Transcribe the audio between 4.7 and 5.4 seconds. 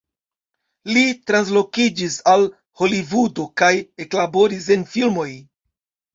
en filmoj.